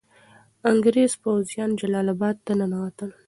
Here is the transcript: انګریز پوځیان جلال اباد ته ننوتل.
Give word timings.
انګریز 0.71 1.11
پوځیان 1.23 1.69
جلال 1.79 2.07
اباد 2.15 2.35
ته 2.45 2.51
ننوتل. 2.59 3.11